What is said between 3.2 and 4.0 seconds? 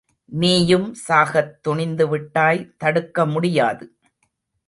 முடியாது.